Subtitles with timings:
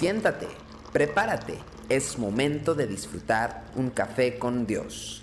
[0.00, 0.48] Siéntate,
[0.94, 1.58] prepárate,
[1.90, 5.22] es momento de disfrutar un café con Dios.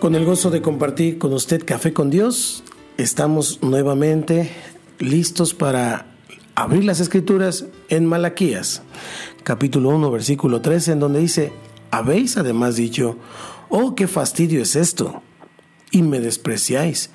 [0.00, 2.64] Con el gozo de compartir con usted Café con Dios,
[2.96, 4.50] estamos nuevamente
[4.98, 6.06] listos para
[6.56, 8.82] abrir las escrituras en Malaquías,
[9.44, 11.52] capítulo 1, versículo 13, en donde dice,
[11.92, 13.16] habéis además dicho,
[13.68, 15.22] oh, qué fastidio es esto,
[15.92, 17.10] y me despreciáis,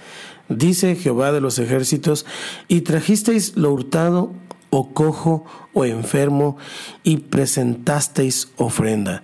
[0.48, 2.26] dice Jehová de los ejércitos,
[2.70, 4.32] y trajisteis lo hurtado,
[4.70, 6.58] o cojo, o enfermo,
[7.04, 9.24] y presentasteis ofrenda.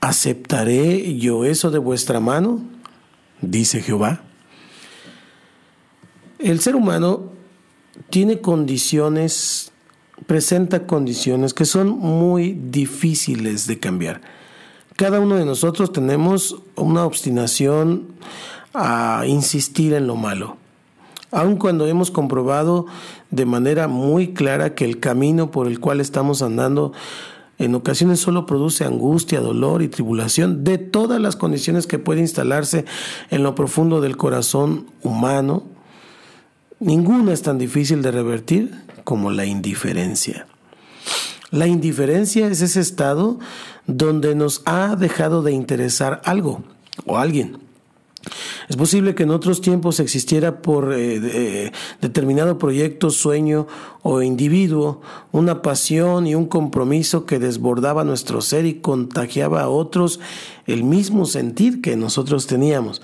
[0.00, 2.62] ¿Aceptaré yo eso de vuestra mano?
[3.42, 4.22] Dice Jehová.
[6.38, 7.32] El ser humano
[8.08, 9.72] tiene condiciones,
[10.26, 14.22] presenta condiciones que son muy difíciles de cambiar.
[14.96, 18.08] Cada uno de nosotros tenemos una obstinación
[18.74, 20.56] a insistir en lo malo,
[21.30, 22.86] aun cuando hemos comprobado
[23.30, 26.92] de manera muy clara que el camino por el cual estamos andando
[27.60, 32.86] en ocasiones solo produce angustia, dolor y tribulación de todas las condiciones que puede instalarse
[33.28, 35.64] en lo profundo del corazón humano.
[36.78, 40.46] Ninguna es tan difícil de revertir como la indiferencia.
[41.50, 43.38] La indiferencia es ese estado
[43.86, 46.62] donde nos ha dejado de interesar algo
[47.04, 47.69] o alguien.
[48.70, 53.66] Es posible que en otros tiempos existiera por eh, eh, determinado proyecto, sueño
[54.02, 55.00] o individuo
[55.32, 60.20] una pasión y un compromiso que desbordaba nuestro ser y contagiaba a otros
[60.68, 63.02] el mismo sentir que nosotros teníamos.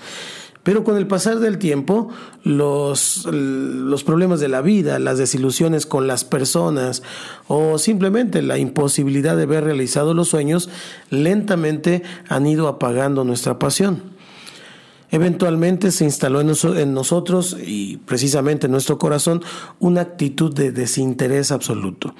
[0.63, 2.07] Pero con el pasar del tiempo,
[2.43, 7.03] los, los, problemas de la vida, las desilusiones con las personas
[7.49, 10.69] o simplemente la imposibilidad de ver realizados los sueños,
[11.09, 14.16] lentamente han ido apagando nuestra pasión.
[15.09, 19.41] Eventualmente se instaló en, nosotros y precisamente en nuestro corazón
[19.79, 22.13] una actitud de desinterés absoluto.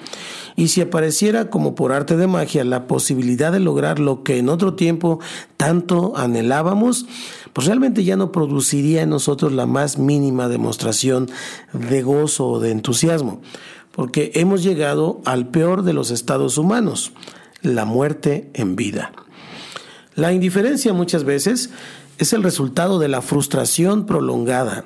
[0.56, 4.48] Y si apareciera como por arte de magia la posibilidad de lograr lo que en
[4.48, 5.20] otro tiempo
[5.58, 7.04] tanto anhelábamos,
[7.52, 11.28] pues realmente ya no produciría en nosotros la más mínima demostración
[11.74, 13.42] de gozo o de entusiasmo,
[13.92, 17.12] porque hemos llegado al peor de los estados humanos,
[17.60, 19.12] la muerte en vida.
[20.14, 21.70] La indiferencia muchas veces
[22.18, 24.84] es el resultado de la frustración prolongada.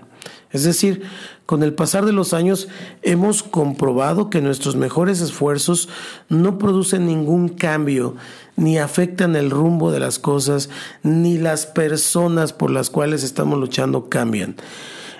[0.51, 1.03] Es decir,
[1.47, 2.69] con el pasar de los años
[3.03, 5.89] hemos comprobado que nuestros mejores esfuerzos
[6.29, 8.17] no producen ningún cambio,
[8.57, 10.69] ni afectan el rumbo de las cosas,
[11.03, 14.57] ni las personas por las cuales estamos luchando cambian.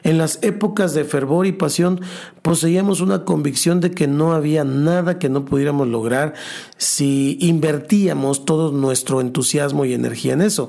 [0.05, 2.01] En las épocas de fervor y pasión
[2.43, 6.35] poseíamos una convicción de que no había nada que no pudiéramos lograr
[6.77, 10.69] si invertíamos todo nuestro entusiasmo y energía en eso.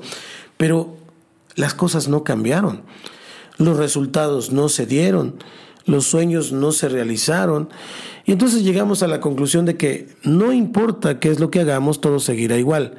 [0.56, 1.03] Pero
[1.54, 2.82] las cosas no cambiaron,
[3.58, 5.36] los resultados no se dieron,
[5.86, 7.68] los sueños no se realizaron,
[8.24, 12.00] y entonces llegamos a la conclusión de que no importa qué es lo que hagamos,
[12.00, 12.94] todo seguirá igual.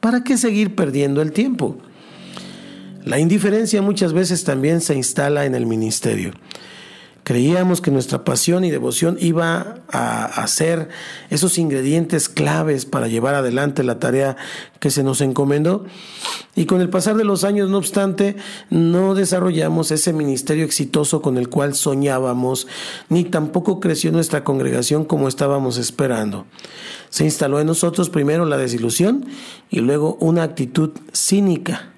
[0.00, 1.78] ¿Para qué seguir perdiendo el tiempo?
[3.04, 6.32] La indiferencia muchas veces también se instala en el ministerio.
[7.26, 10.90] Creíamos que nuestra pasión y devoción iba a, ser
[11.28, 14.36] esos ingredientes claves para llevar adelante la tarea
[14.78, 15.86] que se nos encomendó.
[16.54, 18.36] Y con el pasar de los años, no obstante,
[18.70, 22.68] no desarrollamos ese ministerio exitoso con el cual soñábamos,
[23.08, 26.46] ni tampoco creció nuestra congregación como estábamos esperando.
[27.10, 29.26] Se instaló en nosotros primero la desilusión
[29.68, 31.95] y luego una actitud cínica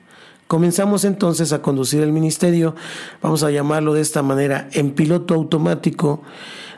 [0.48, 2.74] Comenzamos entonces a conducir el ministerio,
[3.20, 6.22] vamos a llamarlo de esta manera, en piloto automático.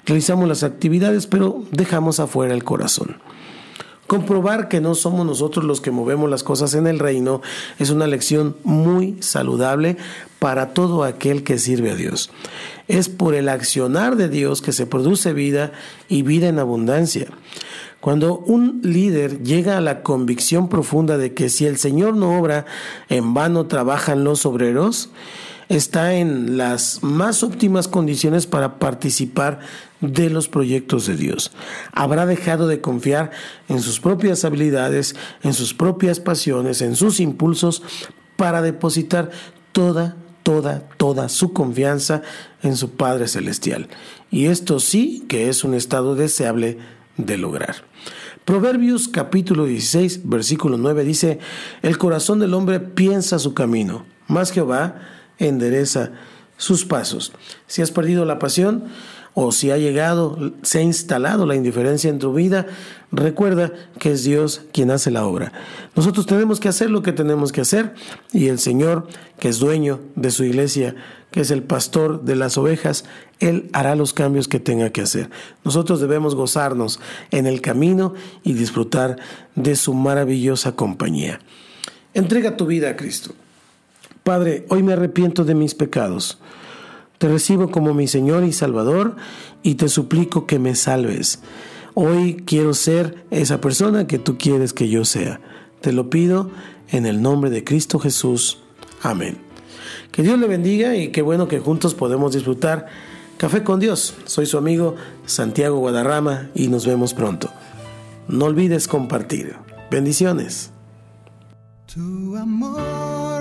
[0.05, 3.19] Realizamos las actividades, pero dejamos afuera el corazón.
[4.09, 7.43] Comprobar que no somos nosotros los que movemos las cosas en el reino
[7.79, 9.97] es una lección muy saludable
[10.41, 12.29] para todo aquel que sirve a Dios.
[12.89, 15.71] Es por el accionar de Dios que se produce vida
[16.09, 17.29] y vida en abundancia.
[18.01, 22.65] Cuando un líder llega a la convicción profunda de que si el Señor no obra,
[23.09, 25.11] en vano trabajan los obreros,
[25.69, 29.61] está en las más óptimas condiciones para participar
[30.01, 31.53] de los proyectos de Dios.
[31.93, 33.31] Habrá dejado de confiar
[33.69, 37.83] en sus propias habilidades, en sus propias pasiones, en sus impulsos,
[38.37, 39.31] para depositar
[39.73, 42.23] toda, toda, toda su confianza
[42.63, 43.89] en su Padre Celestial.
[44.31, 46.79] Y esto sí que es un estado deseable
[47.27, 47.77] de lograr.
[48.45, 51.39] Proverbios capítulo 16, versículo 9 dice,
[51.83, 55.01] el corazón del hombre piensa su camino, mas Jehová
[55.39, 56.13] endereza
[56.57, 57.33] sus pasos.
[57.67, 58.85] Si has perdido la pasión,
[59.35, 62.67] o si ha llegado, se ha instalado la indiferencia en tu vida,
[63.13, 65.53] recuerda que es Dios quien hace la obra.
[65.95, 67.95] Nosotros tenemos que hacer lo que tenemos que hacer
[68.33, 69.07] y el Señor,
[69.39, 70.97] que es dueño de su iglesia,
[71.31, 73.05] que es el pastor de las ovejas,
[73.39, 75.31] Él hará los cambios que tenga que hacer.
[75.65, 77.01] Nosotros debemos gozarnos
[77.31, 79.17] en el camino y disfrutar
[79.55, 81.41] de su maravillosa compañía.
[82.15, 83.33] Entrega tu vida a Cristo.
[84.25, 86.39] Padre, hoy me arrepiento de mis pecados.
[87.21, 89.15] Te recibo como mi Señor y Salvador
[89.63, 91.41] y te suplico que me salves.
[91.93, 95.39] Hoy quiero ser esa persona que tú quieres que yo sea.
[95.83, 96.51] Te lo pido
[96.89, 98.61] en el nombre de Cristo Jesús.
[99.03, 99.37] Amén.
[100.13, 102.87] Que Dios le bendiga y qué bueno que juntos podemos disfrutar
[103.37, 104.15] Café con Dios.
[104.25, 104.97] Soy su amigo
[105.27, 107.51] Santiago Guadarrama y nos vemos pronto.
[108.29, 109.57] No olvides compartir.
[109.91, 110.71] Bendiciones.
[111.85, 113.40] Tu amor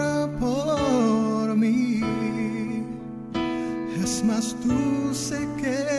[4.29, 5.98] es más dulce que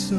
[0.00, 0.12] es